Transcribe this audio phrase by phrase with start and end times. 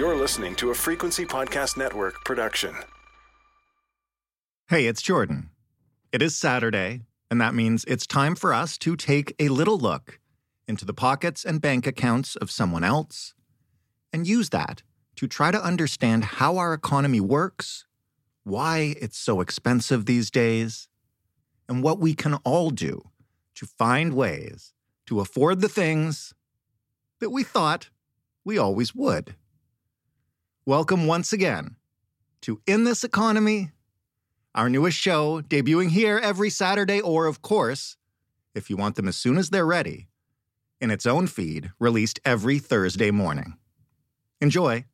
[0.00, 2.74] You're listening to a Frequency Podcast Network production.
[4.70, 5.50] Hey, it's Jordan.
[6.10, 10.18] It is Saturday, and that means it's time for us to take a little look
[10.66, 13.34] into the pockets and bank accounts of someone else
[14.10, 14.82] and use that
[15.16, 17.84] to try to understand how our economy works,
[18.42, 20.88] why it's so expensive these days,
[21.68, 23.02] and what we can all do
[23.54, 24.72] to find ways
[25.04, 26.32] to afford the things
[27.18, 27.90] that we thought
[28.46, 29.34] we always would.
[30.66, 31.76] Welcome once again
[32.42, 33.70] to In This Economy
[34.54, 37.96] our newest show, debuting here every Saturday, or of course,
[38.54, 40.08] if you want them as soon as they're ready,
[40.78, 43.56] in its own feed, released every Thursday morning.
[44.42, 44.84] Enjoy.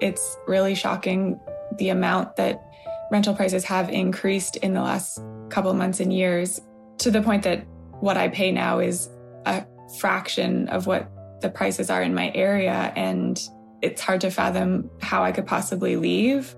[0.00, 1.40] It's really shocking
[1.78, 2.62] the amount that
[3.10, 6.60] rental prices have increased in the last couple months and years
[6.98, 7.66] to the point that
[8.00, 9.08] what I pay now is
[9.46, 9.64] a
[9.98, 11.10] fraction of what
[11.42, 12.92] the prices are in my area.
[12.96, 13.40] And
[13.82, 16.56] it's hard to fathom how I could possibly leave.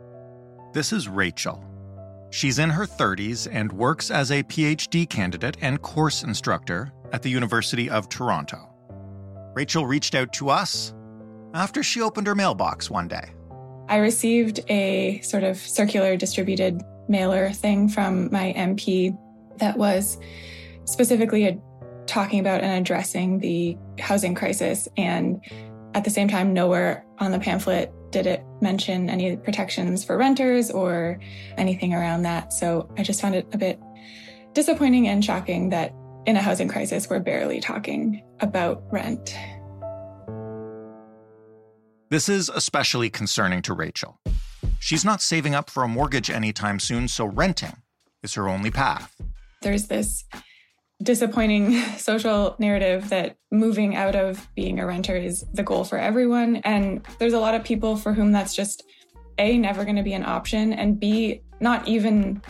[0.72, 1.64] This is Rachael.
[2.30, 7.30] She's in her 30s and works as a PhD candidate and course instructor at the
[7.30, 8.68] University of Toronto.
[9.55, 10.92] Rachael reached out to us
[11.55, 13.32] after she opened her mailbox one day.
[13.88, 19.16] I received a sort of circular distributed mailer thing from my MP
[19.58, 20.18] that was
[20.86, 21.60] specifically
[22.06, 24.88] talking about and addressing the housing crisis.
[24.97, 25.41] And
[25.94, 30.70] at the same time, nowhere on the pamphlet did it mention any protections for renters
[30.70, 31.19] or
[31.56, 32.52] anything around that.
[32.52, 33.80] So I just found it a bit
[34.52, 35.92] disappointing and shocking that
[36.27, 39.36] in a housing crisis, we're barely talking about rent.
[42.11, 44.20] This is especially concerning to Rachael.
[44.79, 47.83] She's not saving up for a mortgage anytime soon, so renting
[48.23, 49.20] is her only path.
[49.62, 50.24] There's this
[51.02, 56.56] disappointing social narrative that moving out of being a renter is the goal for everyone.
[56.56, 58.84] And there's a lot of people for whom that's just
[59.38, 62.42] A, never going to be an option, and B, not even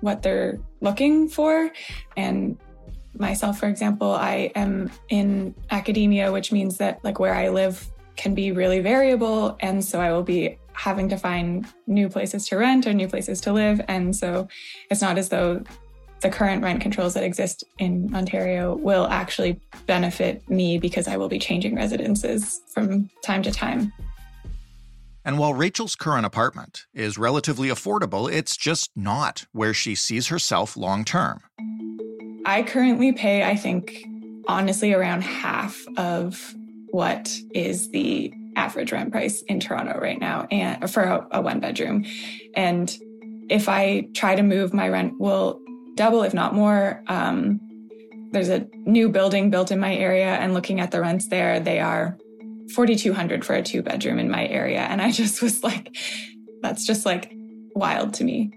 [0.00, 1.70] what they're looking for.
[2.16, 2.58] And
[3.14, 8.34] myself, for example, I am in academia, which means that like where I live can
[8.34, 9.56] be really variable.
[9.60, 13.40] And so I will be having to find new places to rent or new places
[13.42, 13.80] to live.
[13.88, 14.48] And so
[14.90, 15.64] it's not as though
[16.20, 21.28] the current rent controls that exist in Ontario will actually benefit me because I will
[21.28, 23.92] be changing residences from time to time.
[25.24, 30.76] And while Rachael's current apartment is relatively affordable, it's just not where she sees herself
[30.76, 31.40] long term.
[32.46, 34.06] I currently pay, I think,
[34.46, 36.54] honestly, around half of
[36.90, 41.60] what is the average rent price in Toronto right now and for a, a one
[41.60, 42.06] bedroom.
[42.54, 42.90] And
[43.50, 45.60] if I try to move, my rent will
[45.98, 47.02] double, if not more.
[47.08, 47.60] Um,
[48.30, 51.80] there's a new building built in my area, and looking at the rents there, they
[51.80, 52.16] are
[52.74, 54.80] 4,200 for a two bedroom in my area.
[54.80, 55.96] And I just was like,
[56.62, 57.32] that's just like
[57.74, 58.52] wild to me.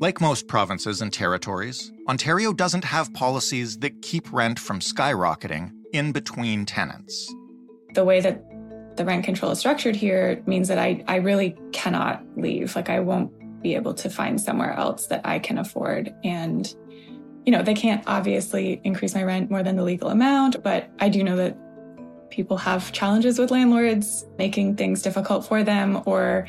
[0.00, 6.12] Like most provinces and territories, Ontario doesn't have policies that keep rent from skyrocketing in
[6.12, 7.34] between tenants.
[7.94, 8.42] The way that
[8.96, 12.74] the rent control is structured here means that I, I really cannot leave.
[12.76, 13.30] Like, I won't
[13.62, 16.14] be able to find somewhere else that I can afford.
[16.24, 16.66] And,
[17.44, 21.08] you know, they can't obviously increase my rent more than the legal amount, but I
[21.08, 21.56] do know that
[22.30, 26.02] people have challenges with landlords making things difficult for them.
[26.06, 26.46] Or,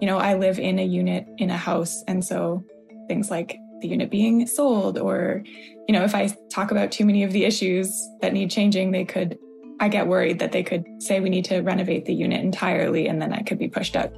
[0.00, 2.02] you know, I live in a unit in a house.
[2.06, 2.64] And so
[3.08, 5.42] things like the unit being sold, or,
[5.86, 9.04] you know, if I talk about too many of the issues that need changing, they
[9.04, 9.38] could,
[9.80, 13.20] I get worried that they could say we need to renovate the unit entirely and
[13.20, 14.12] then I could be pushed out.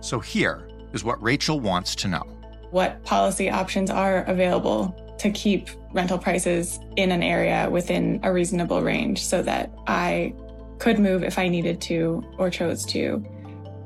[0.00, 2.22] So here, is what Rachael wants to know.
[2.70, 8.82] What policy options are available to keep rental prices in an area within a reasonable
[8.82, 10.34] range so that I
[10.78, 13.24] could move if I needed to or chose to.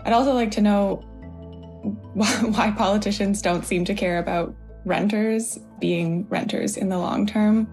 [0.04, 0.96] I'd also like to know
[2.14, 4.54] why politicians don't seem to care about
[4.84, 7.68] renters being renters in the long term.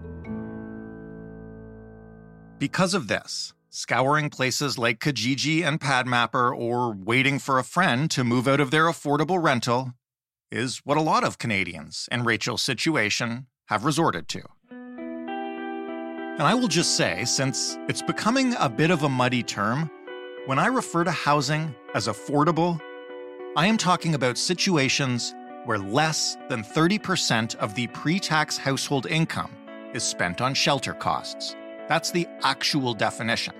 [2.58, 8.24] Because of this, scouring places like Kijiji and Padmapper, or waiting for a friend to
[8.24, 9.94] move out of their affordable rental
[10.50, 14.42] is what a lot of Canadians in Rachael's situation have resorted to.
[14.70, 19.90] And I will just say, since it's becoming a bit of a muddy term,
[20.46, 22.80] When I refer to housing as affordable,
[23.56, 25.34] I am talking about situations
[25.66, 29.52] where less than 30% of the pre tax household income
[29.92, 31.54] is spent on shelter costs.
[31.88, 33.59] That's the actual definition.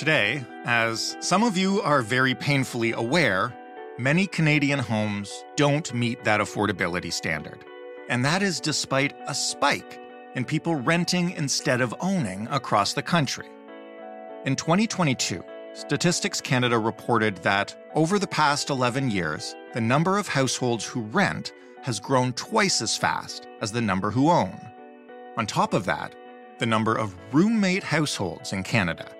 [0.00, 3.54] Today, as some of you are very painfully aware,
[3.98, 7.66] many Canadian homes don't meet that affordability standard.
[8.08, 10.00] And that is despite a spike
[10.36, 13.44] in people renting instead of owning across the country.
[14.46, 15.44] In 2022,
[15.74, 21.52] Statistics Canada reported that over the past 11 years, the number of households who rent
[21.82, 24.58] has grown twice as fast as the number who own.
[25.36, 26.14] On top of that,
[26.58, 29.14] the number of roommate households in Canada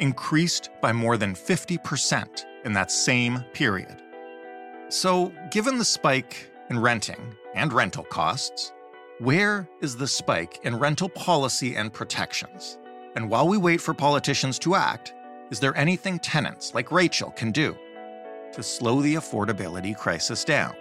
[0.00, 4.02] increased by more than 50% in that same period.
[4.88, 8.72] So, given the spike in renting and rental costs,
[9.18, 12.78] where is the spike in rental policy and protections?
[13.14, 15.14] And while we wait for politicians to act,
[15.50, 17.76] is there anything tenants like Rachael can do
[18.52, 20.74] to slow the affordability crisis down?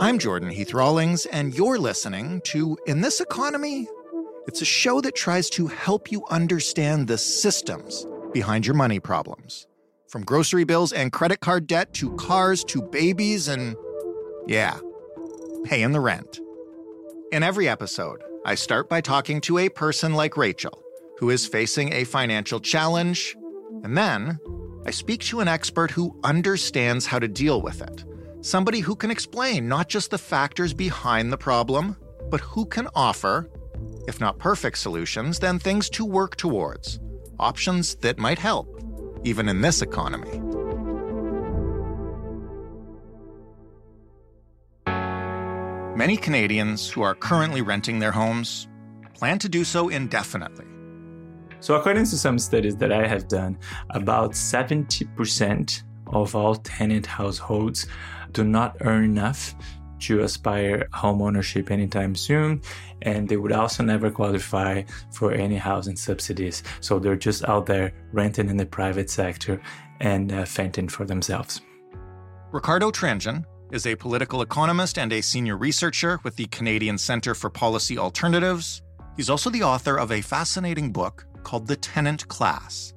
[0.00, 3.88] I'm Jordan Heath Rawlings, and you're listening to In This Economy.
[4.46, 9.66] It's a show that tries to help you understand the systems behind your money problems.
[10.08, 13.74] From grocery bills and credit card debt to cars to babies and,
[14.46, 14.78] yeah,
[15.64, 16.38] paying the rent.
[17.32, 20.80] In every episode, I start by talking to a person like Rachael,
[21.18, 23.36] who is facing a financial challenge,
[23.82, 24.38] and then
[24.86, 28.04] I speak to an expert who understands how to deal with it
[28.40, 31.96] Somebody who can explain not just the factors behind the problem,
[32.30, 33.50] but who can offer,
[34.06, 37.00] if not perfect solutions, then things to work towards,
[37.40, 38.80] options that might help,
[39.24, 40.40] even in this economy.
[45.96, 48.68] Many Canadians who are currently renting their homes
[49.14, 50.66] plan to do so indefinitely.
[51.58, 53.58] So, according to some studies that I have done,
[53.90, 57.88] about 70% of all tenant households
[58.32, 59.54] do not earn enough
[60.00, 62.62] to aspire home ownership anytime soon
[63.02, 64.82] and they would also never qualify
[65.12, 66.62] for any housing subsidies.
[66.80, 69.60] So they're just out there renting in the private sector
[70.00, 71.60] and uh, fending for themselves.
[72.52, 77.50] Ricardo tranjan is a political economist and a senior researcher with the canadian centre for
[77.50, 78.82] policy alternatives.
[79.16, 82.94] He's also the author of a fascinating book called the tenant class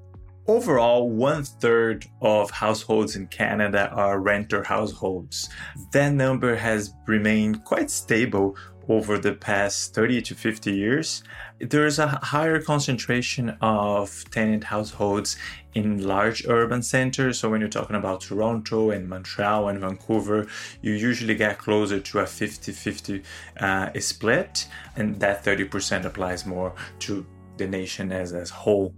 [0.52, 5.48] Overall, one third of households in Canada are renter households.
[5.94, 8.58] That number has remained quite stable
[8.90, 11.24] over the past 30 to 50 years.
[11.60, 15.38] There is a higher concentration of tenant households
[15.74, 17.40] in large urban centers.
[17.40, 20.48] So, when you're talking about Toronto and Montreal and Vancouver,
[20.82, 23.24] you usually get closer to a 50 50
[23.58, 24.68] uh, split,
[24.98, 27.26] and that 30% applies more to
[27.56, 28.94] the nation as a whole.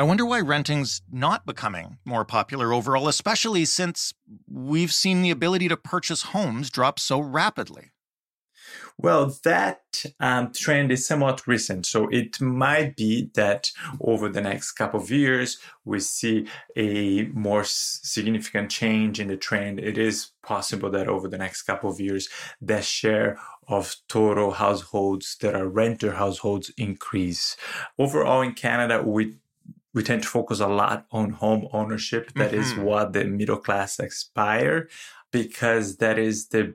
[0.00, 4.14] I wonder why renting's not becoming more popular overall, especially since
[4.50, 7.90] we've seen the ability to purchase homes drop so rapidly.
[8.96, 9.82] Well, that
[10.18, 11.84] um, trend is somewhat recent.
[11.84, 16.46] So it might be that over the next couple of years, we see
[16.78, 19.80] a more significant change in the trend.
[19.80, 23.38] It is possible that over the next couple of years, the share
[23.68, 27.54] of total households that are renter households increase.
[27.98, 29.36] Overall, in Canada, we
[29.92, 32.32] we tend to focus a lot on home ownership.
[32.34, 32.60] That mm-hmm.
[32.60, 34.88] is what the middle class aspire
[35.32, 36.74] because that is the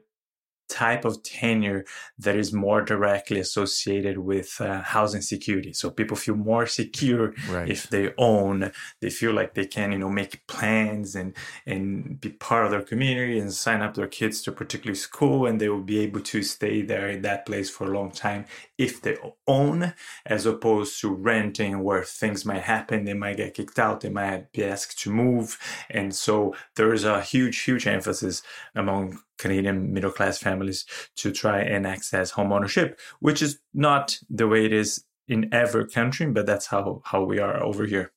[0.68, 1.86] type of tenure
[2.18, 7.70] that is more directly associated with uh, housing security so people feel more secure right.
[7.70, 12.30] if they own they feel like they can you know make plans and and be
[12.30, 15.70] part of their community and sign up their kids to a particular school and they
[15.70, 18.46] will be able to stay there in that place for a long time
[18.78, 19.18] if they
[19.48, 19.94] own
[20.26, 24.52] as opposed to renting where things might happen they might get kicked out they might
[24.52, 28.42] be asked to move and so there is a huge huge emphasis
[28.74, 30.86] among Canadian middle class families
[31.18, 35.88] to try and access home ownership, which is not the way it is in every
[35.88, 38.12] country, but that's how, how we are over here.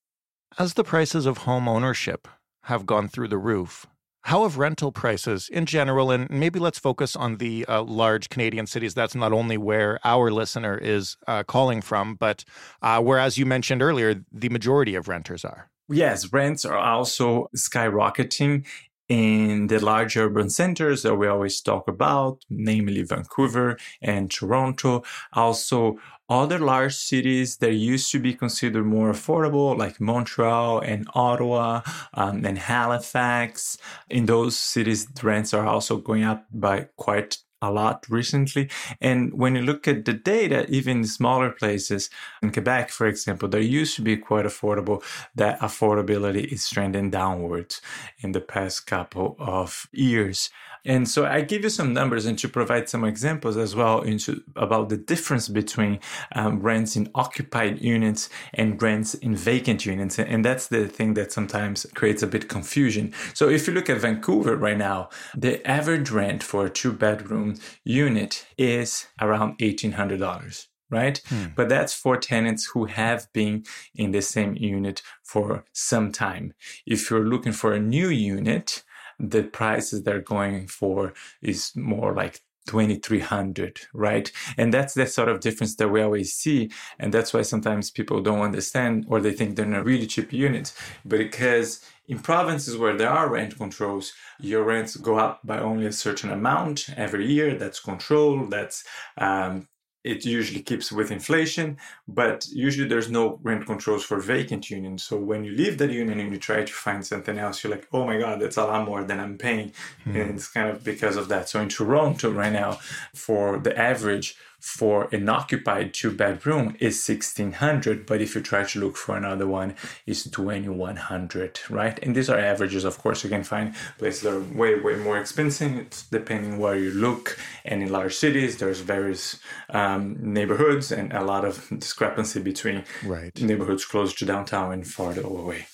[0.58, 2.28] As the prices of home ownership
[2.64, 3.86] have gone through the roof,
[4.22, 8.66] how have rental prices in general, and maybe let's focus on the uh, large Canadian
[8.66, 8.92] cities.
[8.92, 12.44] That's not only where our listener is uh, calling from, but
[12.82, 15.70] uh, where, as you mentioned earlier, the majority of renters are.
[15.88, 18.66] Yes, rents are also skyrocketing
[19.08, 25.02] in the large urban centers that we always talk about, namely Vancouver and Toronto.
[25.32, 25.98] Also,
[26.28, 31.80] other large cities that used to be considered more affordable, like Montreal and Ottawa
[32.12, 33.78] um, and Halifax.
[34.10, 38.70] In those cities, rents are also going up by quite a lot recently.
[39.00, 42.10] And when you look at the data, even smaller places
[42.42, 45.02] in Quebec, for example, there used to be quite affordable.
[45.34, 47.80] That affordability is trending downwards
[48.20, 50.50] in the past couple of years.
[50.84, 54.42] And so I give you some numbers and to provide some examples as well into
[54.56, 56.00] about the difference between
[56.34, 60.18] um, rents in occupied units and rents in vacant units.
[60.18, 63.12] And that's the thing that sometimes creates a bit confusion.
[63.34, 67.56] So if you look at Vancouver right now, the average rent for a two bedroom
[67.84, 71.20] unit is around $1,800 right?
[71.28, 71.46] Hmm.
[71.54, 76.54] But that's for tenants who have been in the same unit for some time.
[76.86, 78.84] If you're looking for a new unit,
[79.18, 84.30] the prices they're going for is more like 2300 right?
[84.58, 88.20] And that's the sort of difference that we always see and that's why sometimes people
[88.20, 92.96] don't understand or they think they're not really cheap units but because in provinces where
[92.96, 97.54] there are rent controls your rents go up by only a certain amount every year.
[97.54, 98.84] That's controlled that's
[99.16, 99.68] um,
[100.04, 101.76] it usually keeps with inflation,
[102.06, 105.02] but usually there's no rent controls for vacant unions.
[105.02, 107.88] So when you leave that union and you try to find something else, you're like,
[107.92, 109.72] oh my God, that's a lot more than I'm paying.
[110.06, 110.20] Mm.
[110.20, 111.48] And it's kind of because of that.
[111.48, 112.78] So in Toronto right now,
[113.14, 118.80] for the average for an occupied two bedroom is 1600 but if you try to
[118.80, 119.74] look for another one
[120.06, 121.98] it's 2100 right?
[122.02, 125.18] And these are averages of course you can find places that are way way more
[125.18, 125.76] expensive.
[125.76, 127.38] It's depending where you look.
[127.64, 129.38] And in large cities there's various
[129.70, 133.40] um, neighborhoods and a lot of discrepancy between right.
[133.40, 135.66] neighborhoods close to downtown and farther away.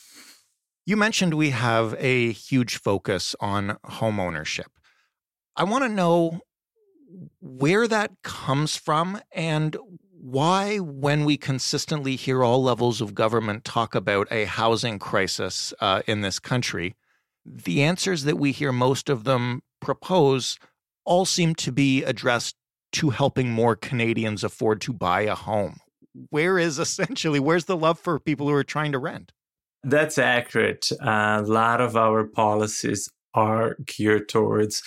[0.84, 4.70] You mentioned we have a huge focus on home ownership
[5.56, 6.40] i want to know
[7.40, 9.76] where that comes from and
[10.24, 16.00] why, when we consistently hear all levels of government talk about a housing crisis uh,
[16.06, 16.96] in this country,
[17.44, 20.58] the answers that we hear most of them propose
[21.04, 22.56] all seem to be addressed
[22.92, 25.78] to helping more Canadians afford to buy a home.
[26.30, 29.32] Where is essentially, where's the love for people who are trying to rent?
[29.82, 30.90] That's accurate.
[31.02, 34.82] A lot of our policies are geared towards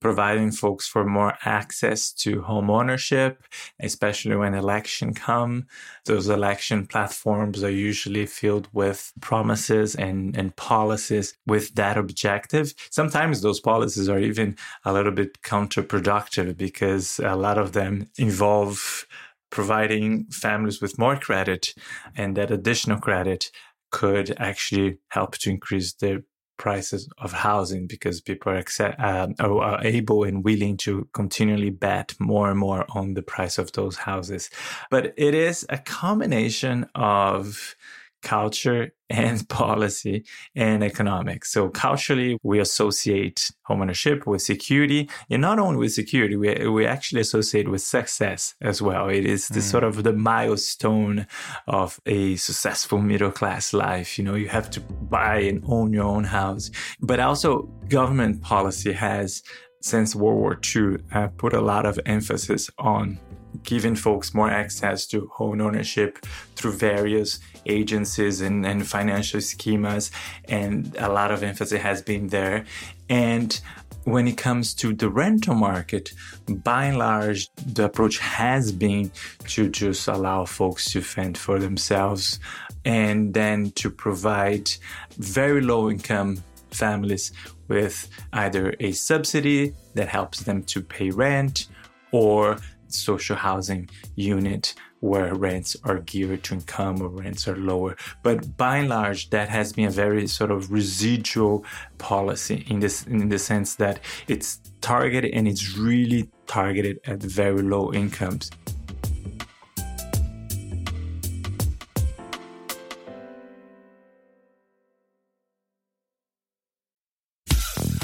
[0.00, 3.42] providing folks for more access to home ownership,
[3.80, 5.66] especially when election come.
[6.06, 12.74] Those election platforms are usually filled with promises and, and policies with that objective.
[12.90, 19.06] Sometimes those policies are even a little bit counterproductive because a lot of them involve
[19.50, 21.74] providing families with more credit
[22.16, 23.50] and that additional credit
[23.90, 26.22] could actually help to increase their
[26.60, 32.14] prices of housing because people are, accept, uh, are able and willing to continually bet
[32.20, 34.50] more and more on the price of those houses.
[34.90, 37.74] But it is a combination of
[38.22, 40.24] culture and policy
[40.54, 41.52] and economics.
[41.52, 47.20] So culturally, we associate homeownership with security, and not only with security, we, we actually
[47.20, 49.08] associate with success as well.
[49.08, 49.70] It is the mm.
[49.70, 51.26] sort of the milestone
[51.66, 54.16] of a successful middle class life.
[54.16, 58.92] You know, you have to buy and own your own house, but also government policy
[58.92, 59.42] has
[59.80, 63.18] since World War II uh, put a lot of emphasis on
[63.62, 66.18] giving folks more access to home ownership
[66.54, 70.10] through various agencies and, and financial schemas.
[70.48, 72.64] And a lot of emphasis has been there.
[73.08, 73.60] And
[74.04, 76.12] when it comes to the rental market,
[76.48, 79.10] by and large, the approach has been
[79.48, 82.40] to just allow folks to fend for themselves
[82.84, 84.70] and then to provide
[85.18, 87.32] very low income families
[87.68, 91.68] with either a subsidy that helps them to pay rent
[92.10, 97.96] or social housing unit where rents are geared to income or rents are lower.
[98.22, 101.64] But by and large, that has been a very sort of residual
[101.98, 107.62] policy in this in the sense that it's targeted and it's really targeted at very
[107.62, 108.50] low incomes.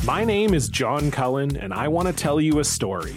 [0.06, 3.16] My name is John Cullen, and I want to tell you a story.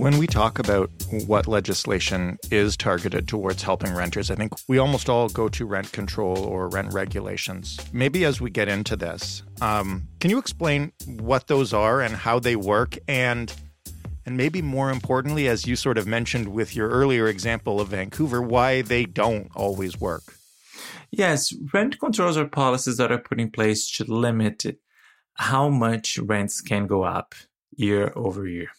[0.00, 0.90] When we talk about
[1.26, 5.92] what legislation is targeted towards helping renters, I think we almost all go to rent
[5.92, 7.78] control or rent regulations.
[7.92, 12.38] Maybe as we get into this, um, can you explain what those are and how
[12.38, 13.52] they work and
[14.24, 18.40] And maybe more importantly, as you sort of mentioned with your earlier example of Vancouver,
[18.40, 20.22] why they don't always work.
[21.10, 24.64] Yes, rent controls are policies that are put in place to limit
[25.34, 27.34] how much rents can go up
[27.76, 28.70] year over year.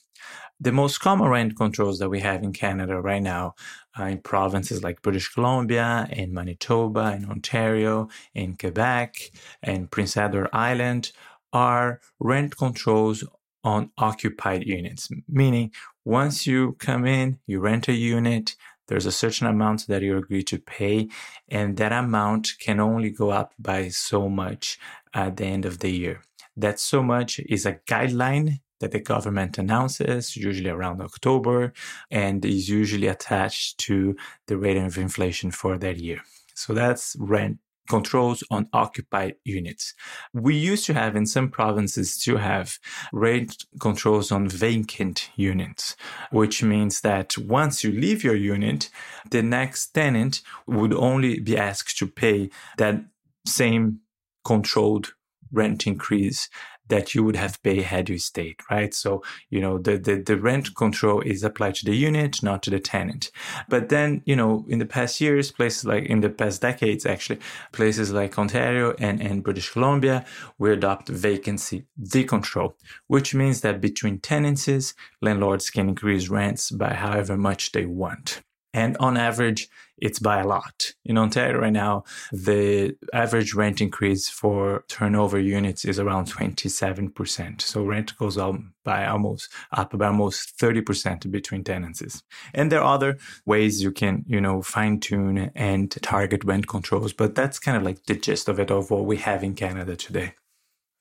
[0.63, 3.55] The most common rent controls that we have in Canada right now
[3.99, 9.15] uh, in provinces like British Columbia, in Manitoba, in Ontario, in Quebec,
[9.63, 11.13] and Prince Edward Island
[11.51, 13.23] are rent controls
[13.63, 15.71] on occupied units, meaning
[16.05, 18.55] once you come in, you rent a unit,
[18.87, 21.07] there's a certain amount that you agree to pay,
[21.49, 24.77] and that amount can only go up by so much
[25.11, 26.21] at the end of the year.
[26.55, 31.73] That so much is a guideline that the government announces, usually around October,
[32.09, 34.15] and is usually attached to
[34.47, 36.21] the rate of inflation for that year.
[36.53, 37.59] So that's rent
[37.89, 39.93] controls on occupied units.
[40.33, 42.77] We used to have in some provinces to have
[43.11, 45.95] rent controls on vacant units,
[46.31, 48.89] which means that once you leave your unit,
[49.29, 53.03] the next tenant would only be asked to pay that
[53.45, 53.99] same
[54.45, 55.13] controlled
[55.51, 56.49] rent increase
[56.91, 58.93] that you would have paid had you stayed, right?
[58.93, 62.69] So, you know, the, the, the rent control is applied to the unit, not to
[62.69, 63.31] the tenant.
[63.69, 67.39] But then, you know, in the past years, places like in the past decades, actually,
[67.71, 70.25] places like Ontario and, and British Columbia,
[70.59, 72.73] we adopt vacancy decontrol,
[73.07, 78.41] which means that between tenancies, landlords can increase rents by however much they want.
[78.73, 80.93] And on average, it's by a lot.
[81.05, 87.61] In Ontario right now, the average rent increase for turnover units is around 27%.
[87.61, 92.23] So rent goes up by almost up by almost 30% between tenancies.
[92.53, 97.13] And there are other ways you can, you know, fine tune and target rent controls,
[97.13, 99.95] but that's kind of like the gist of it of what we have in Canada
[99.95, 100.33] today.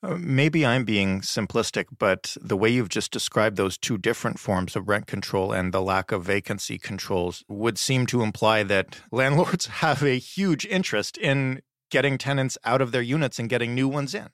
[0.03, 4.75] Uh, maybe I'm being simplistic, but the way you've just described those two different forms
[4.75, 9.65] of rent control and the lack of vacancy controls would seem to imply that landlords
[9.83, 14.15] have a huge interest in getting tenants out of their units and getting new ones
[14.15, 14.29] in.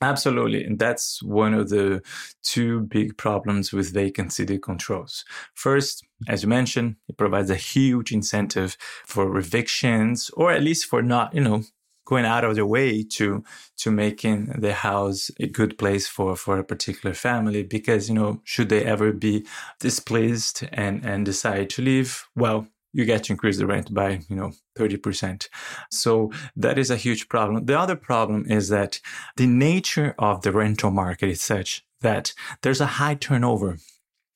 [0.00, 0.64] Absolutely.
[0.64, 2.02] And that's one of the
[2.42, 5.24] two big problems with vacancy controls.
[5.52, 11.02] First, as you mentioned, it provides a huge incentive for evictions or at least for
[11.02, 11.64] not, you know,
[12.04, 13.42] going out of their way to
[13.76, 18.40] to making the house a good place for for a particular family because you know
[18.44, 19.46] should they ever be
[19.80, 24.36] displeased and and decide to leave well you get to increase the rent by you
[24.36, 25.48] know 30%
[25.90, 27.66] so that is a huge problem.
[27.66, 29.00] The other problem is that
[29.36, 33.78] the nature of the rental market is such that there's a high turnover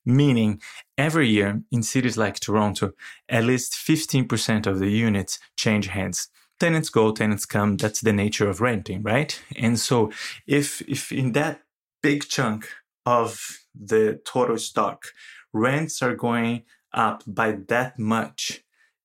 [0.05, 0.61] meaning
[0.97, 2.91] every year in cities like toronto
[3.27, 6.29] at least 15% of the units change hands
[6.59, 7.77] tenants go, tenants come.
[7.77, 9.41] That's the nature of renting, right?
[9.55, 10.11] And so
[10.47, 11.61] if if in that
[12.01, 12.69] big chunk
[13.05, 15.05] of the total stock,
[15.53, 18.63] rents are going up by that much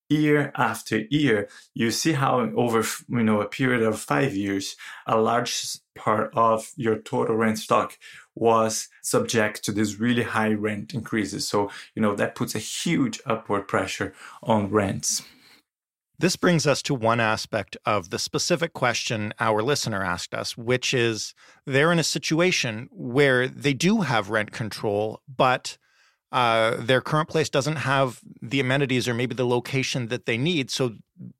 [0.09, 4.75] year after year, you see how over you know a period of five years,
[5.07, 7.97] a large part of your total rent stock
[8.35, 11.47] was subject to these really high rent increases.
[11.47, 14.13] So you know that puts a huge upward pressure
[14.43, 15.23] on rents.
[16.17, 20.93] This brings us to one aspect of the specific question our listener asked us, which
[20.93, 21.33] is
[21.65, 25.77] they're in a situation where they do have rent control, but
[26.31, 30.71] uh, their current place doesn't have the amenities or maybe the location that they need.
[30.71, 30.95] So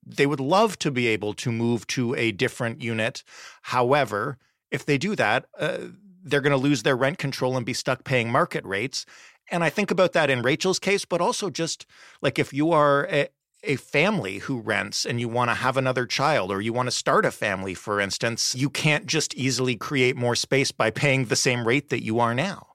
[0.06, 3.24] they would love to be able to move to a different unit.
[3.64, 4.38] However,
[4.72, 5.78] if they do that, uh,
[6.24, 9.06] they're going to lose their rent control and be stuck paying market rates.
[9.52, 11.86] And I think about that in Rachael's case, but also just
[12.22, 13.28] like if you are a,
[13.66, 16.92] a family who rents and you want to have another child or you want to
[16.92, 21.36] start a family, for instance, you can't just easily create more space by paying the
[21.36, 22.68] same rate that you are now.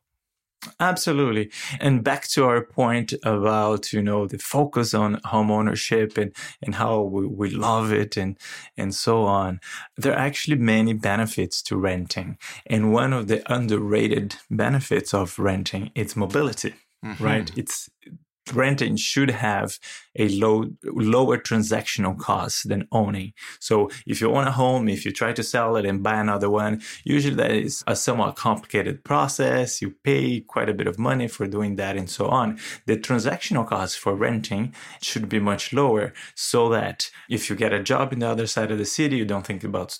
[0.78, 1.50] Absolutely.
[1.80, 6.74] And back to our point about, you know, the focus on home ownership and, and
[6.74, 8.38] how we, we love it and,
[8.76, 9.60] and so on.
[9.96, 12.36] There are actually many benefits to renting.
[12.66, 16.74] And one of the underrated benefits of renting is mobility.
[17.04, 17.24] Mm-hmm.
[17.24, 17.50] Right.
[17.56, 17.88] It's
[18.52, 19.78] renting should have
[20.16, 23.32] a low lower transactional cost than owning.
[23.60, 26.50] So if you own a home, if you try to sell it and buy another
[26.50, 29.80] one, usually that is a somewhat complicated process.
[29.80, 32.58] You pay quite a bit of money for doing that and so on.
[32.86, 37.82] The transactional cost for renting should be much lower so that if you get a
[37.82, 39.98] job in the other side of the city, you don't think about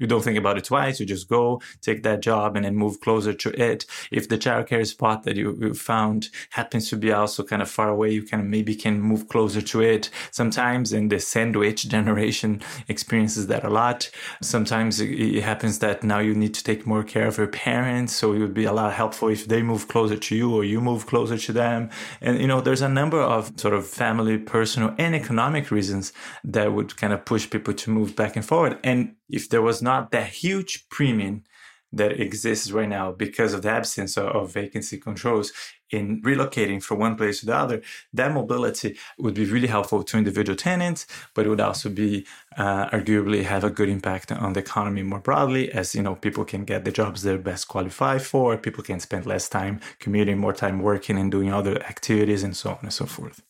[0.00, 1.00] you don't think about it twice.
[1.00, 3.86] You just go take that job and then move closer to it.
[4.10, 7.88] If the childcare spot that you, you found happens to be also kind of far
[7.88, 10.10] away, you kind of maybe can move closer to it.
[10.30, 14.10] Sometimes in the sandwich generation experiences that a lot.
[14.42, 18.14] Sometimes it happens that now you need to take more care of your parents.
[18.14, 20.80] So it would be a lot helpful if they move closer to you or you
[20.80, 21.90] move closer to them.
[22.20, 26.12] And, you know, there's a number of sort of family, personal and economic reasons
[26.44, 28.78] that would kind of push people to move back and forward.
[28.84, 31.44] And if there was not that huge premium
[31.92, 35.52] that exists right now because of the absence of, vacancy controls
[35.90, 37.80] in relocating from one place to the other,
[38.12, 42.26] that mobility would be really helpful to individual tenants, but it would also be
[42.58, 46.44] uh, arguably have a good impact on the economy more broadly, as you know, people
[46.44, 50.52] can get the jobs they're best qualified for, people can spend less time commuting, more
[50.52, 53.42] time working and doing other activities, and so on and so forth.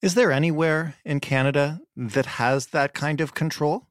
[0.00, 3.88] Is there anywhere in Canada that has that kind of control?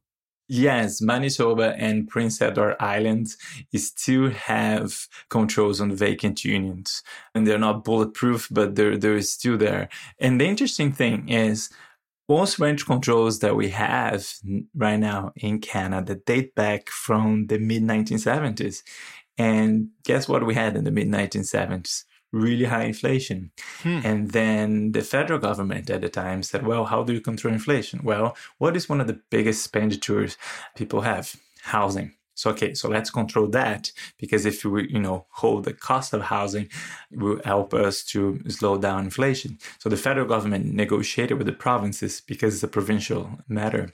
[0.56, 3.30] Yes, Manitoba and Prince Edward Island
[3.76, 7.02] still have controls on vacant unions,
[7.34, 9.90] and they're not bulletproof, but they're they're still there.
[10.20, 11.72] And the interesting thing is,
[12.30, 14.32] most rent controls that we have
[14.76, 18.84] right now in Canada date back from the mid 1970s.
[19.40, 22.04] And guess what we had in the mid 1970s?
[22.34, 23.52] Really high inflation.
[23.84, 24.00] Hmm.
[24.04, 28.02] And then the federal government at the time said, well, how do you control inflation?
[28.04, 30.38] Well, what is one of the biggest expenditures
[30.76, 31.36] people have?
[31.62, 32.14] Housing.
[32.36, 36.24] So okay, so let's control that because if we, you know, hold the cost of
[36.24, 36.68] housing,
[37.12, 39.60] will help us to slow down inflation.
[39.78, 43.94] So the federal government negotiated with the provinces because it's a provincial matter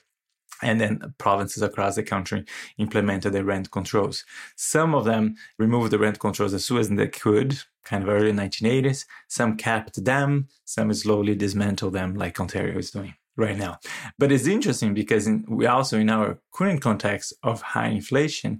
[0.62, 2.46] and then provinces across the country
[2.78, 4.26] implemented the rent controls.
[4.56, 8.32] Some of them removed the rent controls as soon as they could, kind of early
[8.32, 9.06] 1980s.
[9.28, 13.80] Some kept them, some slowly dismantled them, like Ontario is doing right now.
[14.18, 18.60] But it's interesting because in, we also, in our current context of high inflation,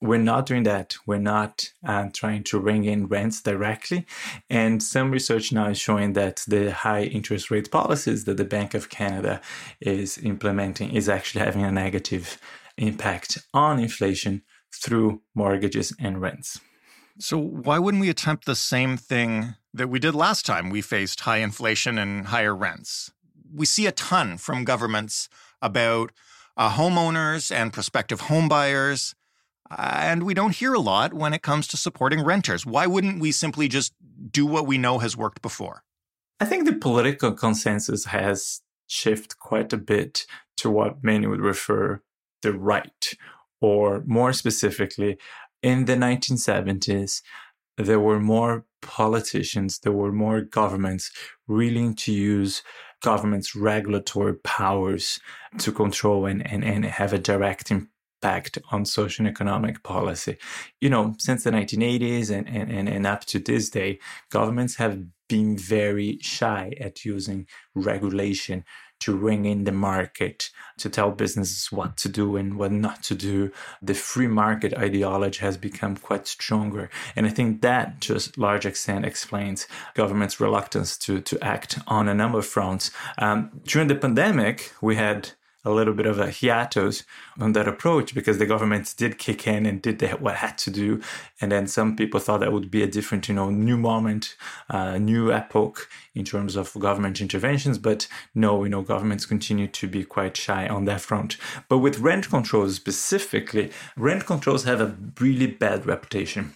[0.00, 0.96] we're not doing that.
[1.06, 4.06] We're not uh, trying to ring in rents directly.
[4.48, 8.74] And some research now is showing that the high interest rate policies that the Bank
[8.74, 9.40] of Canada
[9.80, 12.38] is implementing is actually having a negative
[12.76, 16.60] impact on inflation through mortgages and rents.
[17.18, 21.20] So, why wouldn't we attempt the same thing that we did last time we faced
[21.20, 23.10] high inflation and higher rents?
[23.52, 25.28] We see a ton from governments
[25.60, 26.12] about
[26.56, 29.14] uh, homeowners and prospective homebuyers
[29.76, 32.64] and we don't hear a lot when it comes to supporting renters.
[32.64, 33.92] Why wouldn't we simply just
[34.30, 35.82] do what we know has worked before?
[36.40, 40.24] I think the political consensus has shifted quite a bit
[40.58, 42.02] to what many would refer
[42.42, 43.12] the right,
[43.60, 45.18] or more specifically,
[45.62, 47.22] in the 1970s,
[47.76, 51.10] there were more politicians, there were more governments
[51.46, 52.62] willing to use
[53.02, 55.20] government's regulatory powers
[55.58, 60.36] to control and, and, and have a direct impact impact on social and economic policy.
[60.80, 63.98] You know, since the 1980s and, and, and up to this day,
[64.30, 68.64] governments have been very shy at using regulation
[69.00, 73.14] to ring in the market, to tell businesses what to do and what not to
[73.14, 73.52] do.
[73.80, 76.90] The free market ideology has become quite stronger.
[77.14, 82.14] And I think that just large extent explains government's reluctance to, to act on a
[82.14, 82.90] number of fronts.
[83.18, 85.30] Um, during the pandemic, we had
[85.64, 87.04] a little bit of a hiatus
[87.38, 91.00] on that approach because the government did kick in and did what had to do.
[91.40, 94.36] And then some people thought that would be a different, you know, new moment,
[94.70, 97.78] uh, new epoch in terms of government interventions.
[97.78, 101.36] But no, you know, governments continue to be quite shy on that front.
[101.68, 106.54] But with rent controls specifically, rent controls have a really bad reputation.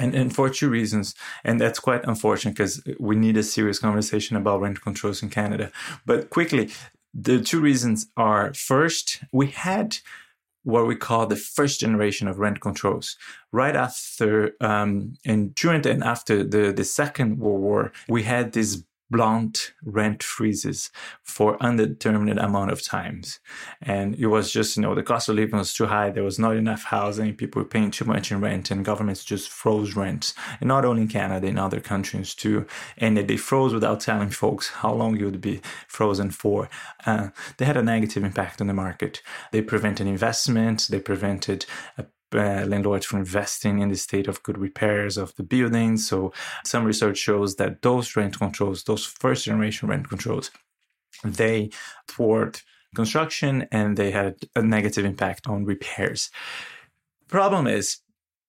[0.00, 1.16] And, and for two reasons.
[1.42, 5.72] And that's quite unfortunate because we need a serious conversation about rent controls in Canada.
[6.06, 6.70] But quickly,
[7.14, 9.98] the two reasons are first, we had
[10.64, 13.16] what we call the first generation of rent controls.
[13.52, 18.82] Right after, um, and during and after the, the Second World War, we had this
[19.10, 20.90] blunt rent freezes
[21.22, 23.40] for undetermined amount of times.
[23.80, 26.10] And it was just, you know, the cost of living was too high.
[26.10, 27.34] There was not enough housing.
[27.34, 30.34] People were paying too much in rent and governments just froze rents.
[30.60, 32.66] And not only in Canada, in other countries too.
[32.96, 36.68] And they froze without telling folks how long it would be frozen for.
[37.06, 39.22] Uh, they had a negative impact on the market.
[39.52, 40.88] They prevented investment.
[40.90, 41.66] They prevented
[42.34, 46.06] uh, landlords from investing in the state of good repairs of the buildings.
[46.06, 46.32] So
[46.64, 50.50] some research shows that those rent controls, those first generation rent controls,
[51.24, 51.70] they
[52.06, 52.62] thwart
[52.94, 56.30] construction and they had a negative impact on repairs.
[57.28, 57.98] Problem is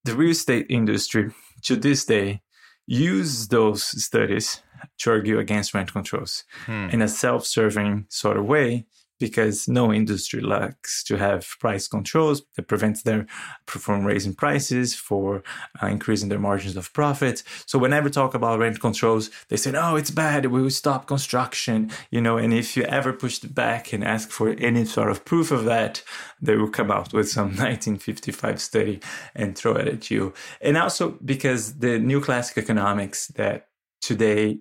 [0.06, 1.32] the real estate industry
[1.64, 2.42] to this day
[2.88, 4.62] use those studies
[4.98, 6.90] to argue against rent controls hmm.
[6.90, 8.86] in a self-serving sort of way
[9.20, 13.28] because no industry likes to have price controls that prevents them
[13.68, 15.44] from raising prices for
[15.82, 17.44] uh, increasing their margins of profit.
[17.66, 20.46] So whenever talk about rent controls, they say, "Oh, it's bad.
[20.46, 24.50] We will stop construction." You know, and if you ever push back and ask for
[24.58, 26.04] any sort of proof of that,
[26.42, 29.00] they will come out with some 1955 study
[29.36, 30.34] and throw it at you.
[30.62, 33.68] And also because the new classic economics that
[34.02, 34.60] today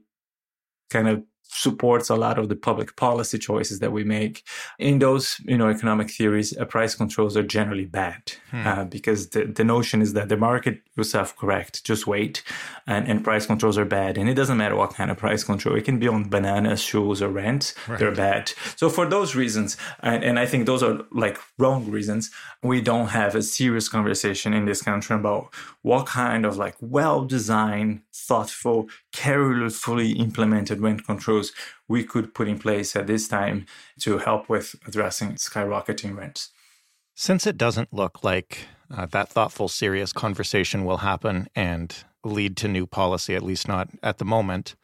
[0.91, 4.45] kind of supports a lot of the public policy choices that we make.
[4.79, 8.67] In those, you know, economic theories, uh, price controls are generally bad hmm.
[8.67, 11.85] uh, because the, the notion is that the market will self-correct.
[11.85, 12.43] Just wait,
[12.87, 14.19] and, and price controls are bad.
[14.19, 15.77] And it doesn't matter what kind of price control.
[15.77, 17.75] It can be on bananas, shoes, or rent.
[17.89, 17.99] Right.
[17.99, 18.53] They're bad.
[18.77, 22.31] So for those reasons, and, and I think those are like wrong reasons,
[22.63, 28.03] we don't have a serious conversation in this country about what kind of like well-designed,
[28.13, 31.07] thoughtful, carefully implemented rent
[31.39, 31.53] controls
[31.89, 33.67] we could put in place at this time
[34.01, 36.51] to help with addressing skyrocketing rents.
[37.15, 42.69] Since it doesn't look like uh, that thoughtful, serious conversation will happen and lead to
[42.69, 44.77] new policy, at least not at the moment,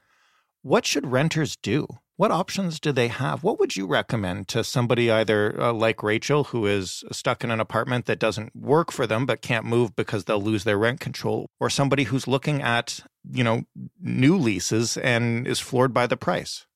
[0.62, 1.86] what should renters do?
[2.16, 3.42] What options do they have?
[3.42, 7.58] What would you recommend to somebody either uh, like Rachael, who is stuck in an
[7.58, 11.50] apartment that doesn't work for them but can't move because they'll lose their rent control,
[11.58, 13.64] or somebody who's looking at, you know,
[14.00, 16.66] new leases and is floored by the price?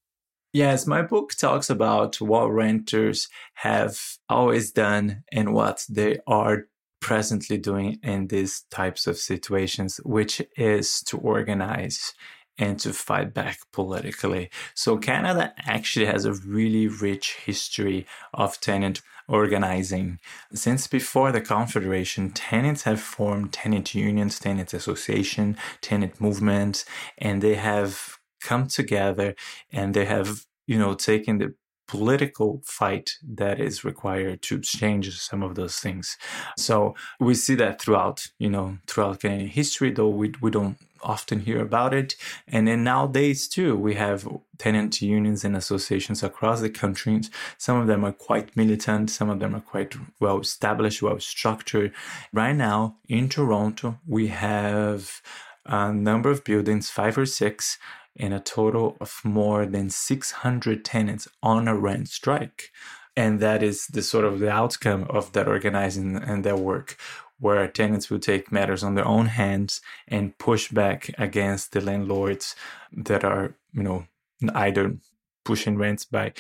[0.53, 6.65] Yes, my book talks about what renters have always done and what they are
[7.01, 12.13] presently doing in these types of situations, which is to organize
[12.59, 14.51] and to fight back politically.
[14.75, 20.19] So Canada actually has a really rich history of tenant organizing.
[20.53, 26.85] Since before the Confederation, tenants have formed tenant unions, tenant association, tenant movements,
[27.19, 29.35] and they have come together
[29.71, 31.55] and they have, you know, taken the
[31.89, 36.17] political fight that is required to change some of those things.
[36.57, 41.41] So we see that throughout, you know, throughout Canadian history, though we, we don't often
[41.41, 42.17] hear about it.
[42.47, 47.21] And then nowadays too, we have tenant unions and associations across the country.
[47.57, 49.11] Some of them are quite militant.
[49.11, 51.93] Some of them are quite well established, well structured.
[52.33, 55.23] Right now in Toronto, we have
[55.65, 57.79] a number of buildings, five or six,
[58.17, 62.73] and a total of more than 600 tenants on a rent strike.
[63.19, 66.97] And that is the sort of the outcome of that organizing and that work
[67.41, 72.55] where tenants will take matters on their own hands and push back against the landlords
[72.93, 74.07] that are, you know,
[74.55, 74.97] either
[75.45, 76.33] pushing rents by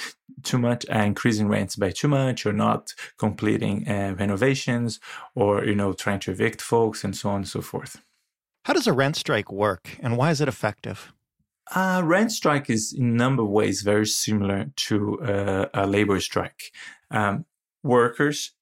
[0.44, 5.00] too much, uh, increasing rents by too much, or not completing uh, renovations,
[5.34, 8.00] or you know, trying to evict folks, and so on and so forth.
[8.66, 11.12] How does a rent strike work, and why is it effective?
[11.74, 16.18] Uh, rent strike is in a number of ways very similar to uh, a labor
[16.20, 16.72] strike.
[17.10, 17.44] Um,
[17.82, 18.52] workers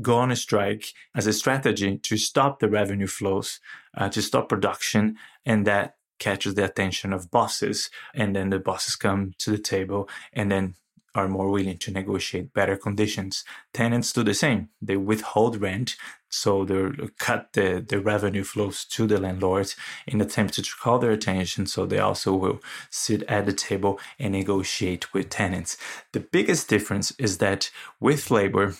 [0.00, 3.60] go on a strike as a strategy to stop the revenue flows,
[3.96, 7.90] uh, to stop production, and that catches the attention of bosses.
[8.14, 10.74] And then the bosses come to the table and then
[11.14, 13.44] are more willing to negotiate better conditions.
[13.74, 14.70] Tenants do the same.
[14.80, 15.96] They withhold rent,
[16.32, 21.10] so they cut the, the revenue flows to the landlords in attempt to call their
[21.10, 21.66] attention.
[21.66, 25.76] So they also will sit at the table and negotiate with tenants.
[26.12, 28.74] The biggest difference is that with labor,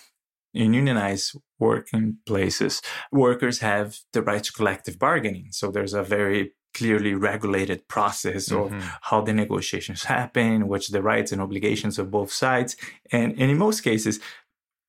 [0.55, 5.49] in unionized working places, workers have the right to collective bargaining.
[5.51, 8.75] So there's a very clearly regulated process mm-hmm.
[8.77, 12.77] of how the negotiations happen, what's the rights and obligations of both sides.
[13.11, 14.21] And, and in most cases,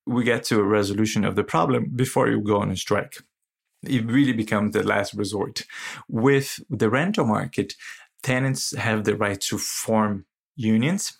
[0.06, 3.16] we get to a resolution of the problem before you go on a strike.
[3.82, 5.62] It really becomes the last resort.
[6.08, 7.74] With the rental market,
[8.22, 11.18] tenants have the right to form unions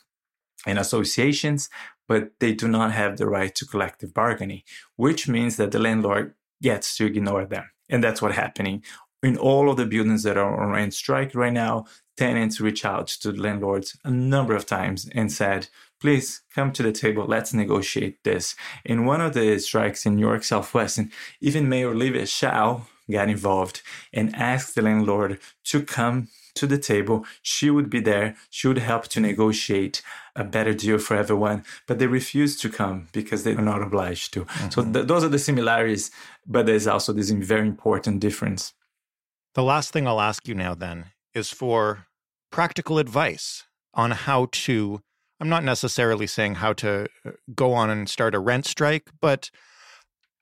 [0.66, 1.68] and associations
[2.08, 4.62] but they do not have the right to collective bargaining,
[4.96, 7.70] which means that the landlord gets to ignore them.
[7.88, 8.82] And that's what's happening.
[9.22, 13.08] In all of the buildings that are on rent strike right now, tenants reach out
[13.08, 15.68] to the landlords a number of times and said,
[16.04, 18.54] please come to the table, let's negotiate this.
[18.84, 23.30] In one of the strikes in New York South-Weston, and even Mayor Olivia Chow got
[23.30, 23.80] involved
[24.12, 25.38] and asked the landlord
[25.70, 27.24] to come to the table.
[27.40, 28.36] She would be there.
[28.50, 30.02] She would help to negotiate
[30.36, 31.64] a better deal for everyone.
[31.86, 34.44] But they refused to come because they are not obliged to.
[34.44, 34.70] Mm-hmm.
[34.74, 36.10] So th- those are the similarities,
[36.46, 38.74] but there's also this very important difference.
[39.54, 42.08] The last thing I'll ask you now then is for
[42.50, 43.64] practical advice
[43.94, 45.00] on how to.
[45.40, 49.50] I'm not necessarily saying how to uh, go on and start a rent strike, but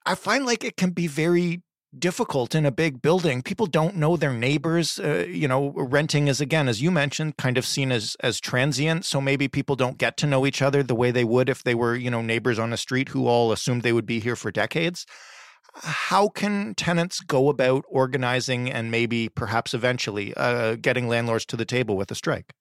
[0.05, 1.63] I find like it can be very
[1.97, 3.41] difficult in a big building.
[3.41, 4.99] People don't know their neighbors.
[4.99, 9.05] Uh, you know, renting is again, as you mentioned, kind of seen as as transient.
[9.05, 11.75] So maybe people don't get to know each other the way they would if they
[11.75, 14.51] were, you know, neighbors on the street who all assumed they would be here for
[14.51, 15.05] decades.
[15.75, 21.65] How can tenants go about organizing and maybe perhaps eventually uh, getting landlords to the
[21.65, 22.53] table with a strike?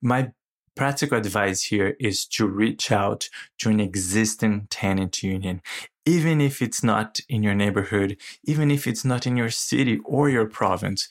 [0.00, 0.30] My
[0.78, 5.60] practical advice here is to reach out to an existing tenant union
[6.08, 10.30] even if it's not in your neighborhood, even if it's not in your city or
[10.30, 11.06] your province.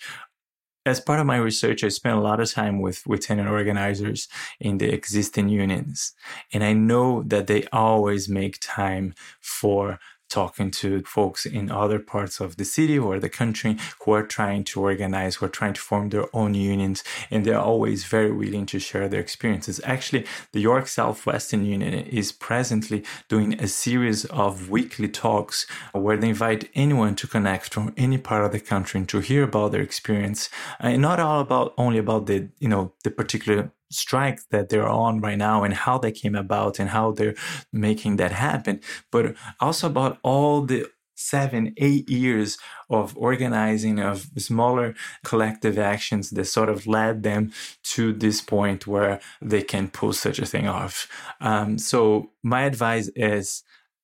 [0.87, 4.27] As part of my research, I spent a lot of time with, with tenant organizers
[4.59, 6.13] in the existing unions.
[6.51, 12.39] And I know that they always make time for talking to folks in other parts
[12.39, 15.81] of the city or the country who are trying to organize, who are trying to
[15.81, 19.81] form their own unions, and they're always very willing to share their experiences.
[19.83, 26.29] Actually, the York South-Weston Union is presently doing a series of weekly talks where they
[26.29, 29.81] invite anyone to connect from any part of the country and to hear about their
[29.81, 34.87] experience, and not all about only about the you know the particular strike that they're
[34.87, 37.35] on right now and how they came about and how they're
[37.71, 38.79] making that happen,
[39.11, 40.85] but also about all the
[41.17, 42.57] seven, eight years
[42.89, 44.93] of organizing of smaller
[45.25, 47.51] collective actions that sort of led them
[47.83, 51.07] to this point where they can pull such a thing off.
[51.41, 53.63] Um, so my advice is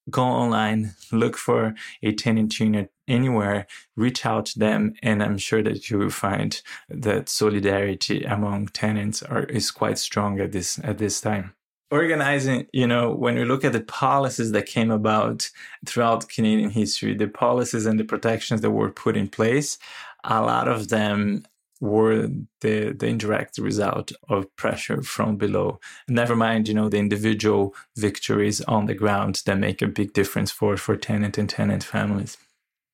[0.10, 5.64] go online, look for a tenant union anywhere, reach out to them, and I'm sure
[5.64, 10.98] that you will find that solidarity among tenants are, is quite strong at this at
[10.98, 11.54] this time.
[11.92, 15.52] Organizing, you know, when we look at the policies that came about
[15.86, 19.78] throughout Canadian history, the policies and the protections that were put in place,
[20.24, 21.44] a lot of them
[21.84, 22.30] were
[22.62, 25.80] the, the indirect result of pressure from below.
[26.08, 30.50] Never mind, you know, the individual victories on the ground that make a big difference
[30.50, 32.38] for, for tenant and tenant families.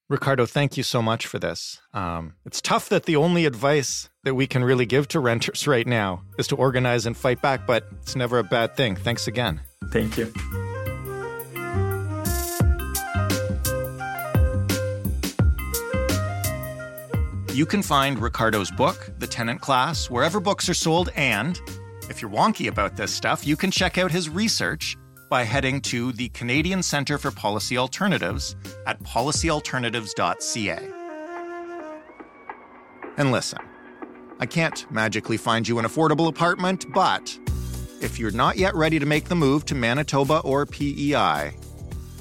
[0.10, 1.82] Ricardo, thank you so much for this.
[1.94, 5.86] Um, it's tough that the only advice that we can really give to renters right
[5.86, 8.96] now is to organize and fight back, but it's never a bad thing.
[8.96, 9.62] Thanks again.
[9.92, 10.34] Thank you.
[17.54, 21.10] You can find Ricardo's book, The Tenant Class, wherever books are sold.
[21.16, 21.60] And
[22.10, 24.96] if you're wonky about this stuff, you can check out his research
[25.30, 30.80] by heading to the Canadian Centre for Policy Alternatives at policyalternatives.ca.
[33.18, 33.60] And listen,
[34.40, 37.38] I can't magically find you an affordable apartment, but
[38.00, 41.56] if you're not yet ready to make the move to Manitoba or PEI,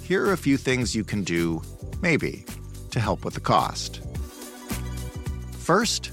[0.02, 1.62] here are a few things you can do,
[2.00, 2.46] maybe,
[2.90, 4.07] to help with the cost.
[5.68, 6.12] First,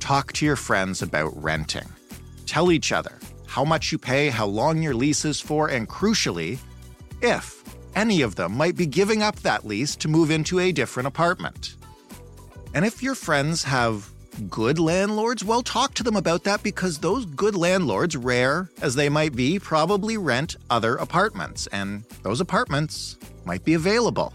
[0.00, 1.86] talk to your friends about renting.
[2.46, 6.56] Tell each other how much you pay, how long your lease is for, and crucially,
[7.20, 7.62] if
[7.94, 11.76] any of them might be giving up that lease to move into a different apartment.
[12.72, 14.08] And if your friends have
[14.48, 19.10] good landlords, well, talk to them about that because those good landlords, rare as they
[19.10, 24.32] might be, probably rent other apartments, and those apartments might be available.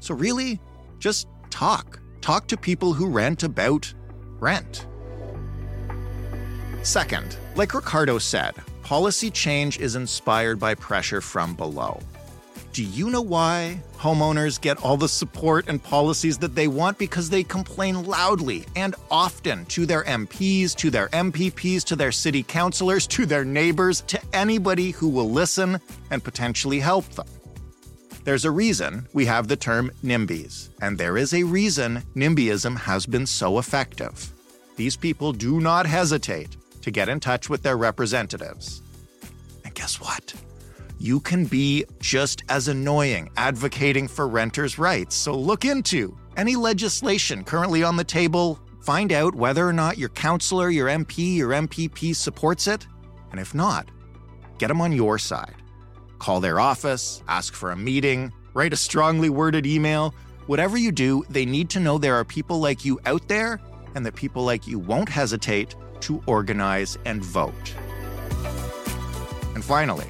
[0.00, 0.58] So, really,
[1.00, 1.98] just talk.
[2.22, 3.92] Talk to people who rent about
[4.38, 4.86] rent.
[6.84, 8.54] Second, like Ricardo said,
[8.84, 11.98] policy change is inspired by pressure from below.
[12.72, 16.96] Do you know why homeowners get all the support and policies that they want?
[16.96, 22.44] Because they complain loudly and often to their MPs, to their MPPs, to their city
[22.44, 25.80] councilors, to their neighbors, to anybody who will listen
[26.12, 27.26] and potentially help them.
[28.24, 33.04] There's a reason we have the term NIMBYs, and there is a reason NIMBYism has
[33.04, 34.32] been so effective.
[34.76, 38.80] These people do not hesitate to get in touch with their representatives.
[39.64, 40.34] And guess what?
[41.00, 45.16] You can be just as annoying advocating for renters' rights.
[45.16, 50.10] So look into any legislation currently on the table, find out whether or not your
[50.10, 52.86] councillor, your MP, your MPP supports it.
[53.32, 53.88] And if not,
[54.58, 55.56] get them on your side.
[56.22, 60.14] Call their office, ask for a meeting, write a strongly worded email.
[60.46, 63.60] Whatever you do, they need to know there are people like you out there
[63.96, 67.74] and that people like you won't hesitate to organize and vote.
[69.56, 70.06] And finally,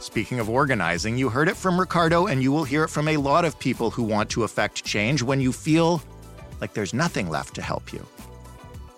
[0.00, 3.16] speaking of organizing, you heard it from Ricardo, and you will hear it from a
[3.16, 6.02] lot of people who want to affect change when you feel
[6.60, 8.04] like there's nothing left to help you.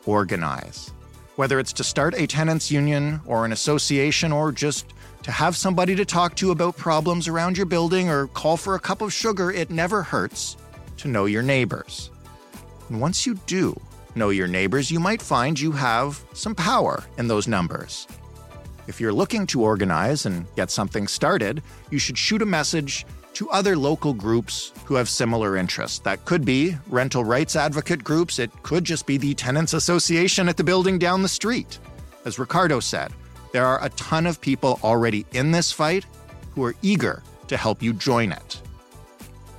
[0.06, 0.90] Organize.
[1.34, 4.94] Whether it's to start a tenants union or an association or just
[5.26, 8.78] to have somebody to talk to about problems around your building or call for a
[8.78, 10.56] cup of sugar, it never hurts
[10.98, 12.10] to know your neighbors.
[12.88, 13.74] And once you do,
[14.14, 18.06] know your neighbors, you might find you have some power in those numbers.
[18.86, 21.60] If you're looking to organize and get something started,
[21.90, 25.98] you should shoot a message to other local groups who have similar interests.
[25.98, 30.56] That could be rental rights advocate groups, it could just be the Tenants Association at
[30.56, 31.80] the building down the street.
[32.24, 33.12] As Ricardo said,
[33.56, 36.04] there are a ton of people already in this fight
[36.50, 38.60] who are eager to help you join it.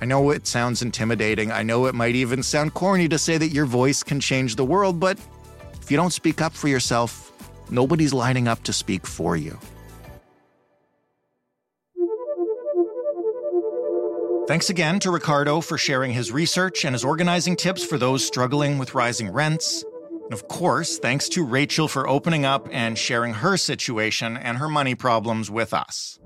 [0.00, 1.50] I know it sounds intimidating.
[1.50, 4.64] I know it might even sound corny to say that your voice can change the
[4.64, 5.18] world, but
[5.82, 7.32] if you don't speak up for yourself,
[7.72, 9.58] nobody's lining up to speak for you.
[14.46, 18.78] Thanks again to Ricardo for sharing his research and his organizing tips for those struggling
[18.78, 19.84] with rising rents.
[20.28, 24.68] And of course, thanks to Rachael for opening up and sharing her situation and her
[24.68, 26.20] money problems with us.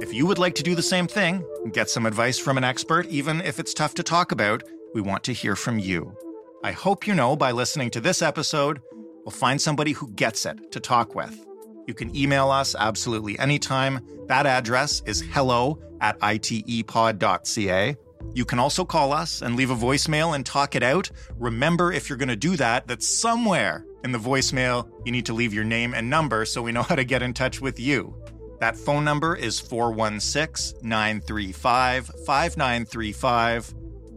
[0.00, 3.06] If you would like to do the same thing, get some advice from an expert,
[3.08, 4.62] even if it's tough to talk about,
[4.94, 6.16] we want to hear from you.
[6.62, 8.80] I hope you know by listening to this episode,
[9.24, 11.44] we'll find somebody who gets it to talk with.
[11.88, 13.98] You can email us absolutely anytime.
[14.28, 17.96] That address is hello at itepod.ca.
[18.32, 21.10] You can also call us and leave a voicemail and talk it out.
[21.38, 25.32] Remember, if you're going to do that, that somewhere in the voicemail, you need to
[25.32, 28.14] leave your name and number so we know how to get in touch with you.
[28.60, 33.74] That phone number is 416 935 5935.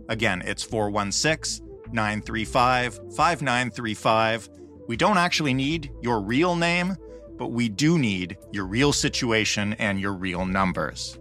[0.10, 4.50] Again, it's 416 935 5935.
[4.88, 6.98] We don't actually need your real name,
[7.38, 11.18] but we do need your real situation and your real numbers.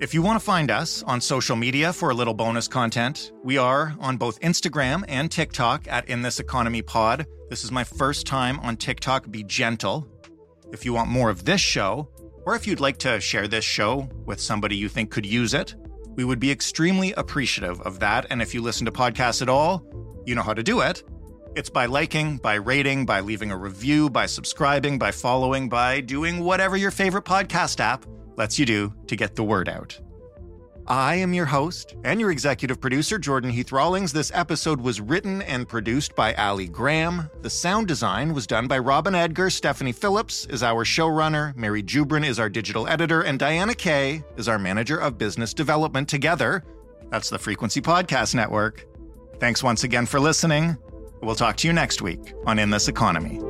[0.00, 3.58] If you want to find us on social media for a little bonus content, we
[3.58, 7.26] are on both Instagram and TikTok at In This Economy Pod.
[7.50, 9.30] This is my first time on TikTok.
[9.30, 10.08] Be gentle.
[10.72, 12.08] If you want more of this show,
[12.46, 15.74] or if you'd like to share this show with somebody you think could use it,
[16.14, 18.24] we would be extremely appreciative of that.
[18.30, 19.84] And if you listen to podcasts at all,
[20.24, 21.02] you know how to do it.
[21.56, 26.42] It's by liking, by rating, by leaving a review, by subscribing, by following, by doing
[26.42, 28.06] whatever your favorite podcast app
[28.40, 30.00] lets you do to get the word out.
[30.86, 34.14] I am your host and your executive producer, Jordan Heath Rawlings.
[34.14, 37.28] This episode was written and produced by Ali Graham.
[37.42, 39.50] The sound design was done by Robin Edgar.
[39.50, 41.54] Stephanie Phillips is our showrunner.
[41.54, 43.20] Mary Jubrin is our digital editor.
[43.20, 46.08] And Diana Kay is our manager of business development.
[46.08, 46.64] Together,
[47.10, 48.86] that's the Frequency Podcast Network.
[49.38, 50.78] Thanks once again for listening.
[51.20, 53.49] We'll talk to you next week on In This Economy.